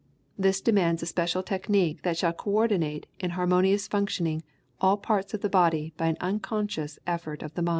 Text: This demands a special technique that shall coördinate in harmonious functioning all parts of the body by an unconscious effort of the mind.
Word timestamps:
This 0.35 0.61
demands 0.61 1.03
a 1.03 1.05
special 1.05 1.43
technique 1.43 2.01
that 2.01 2.17
shall 2.17 2.33
coördinate 2.33 3.03
in 3.19 3.29
harmonious 3.37 3.87
functioning 3.87 4.41
all 4.79 4.97
parts 4.97 5.35
of 5.35 5.41
the 5.41 5.47
body 5.49 5.93
by 5.95 6.07
an 6.07 6.17
unconscious 6.19 6.97
effort 7.05 7.43
of 7.43 7.53
the 7.53 7.61
mind. 7.61 7.69